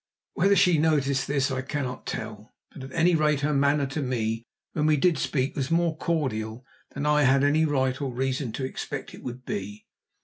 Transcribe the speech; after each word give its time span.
Whether 0.33 0.55
she 0.55 0.79
noticed 0.79 1.27
this 1.27 1.51
I 1.51 1.61
cannot 1.61 2.07
tell, 2.07 2.55
but 2.73 2.81
at 2.83 2.91
any 2.91 3.13
rate 3.13 3.41
her 3.41 3.53
manner 3.53 3.85
to 3.85 4.01
me 4.01 4.41
when 4.73 4.87
we 4.87 4.97
did 4.97 5.19
speak 5.19 5.55
was 5.55 5.69
more 5.69 5.95
cordial 5.95 6.65
than 6.95 7.05
I 7.05 7.21
had 7.21 7.43
any 7.43 7.65
right 7.65 8.01
or 8.01 8.11
reason 8.11 8.51
to 8.53 8.65
expect 8.65 9.13
it 9.13 9.21
would 9.21 9.45
be. 9.45 9.85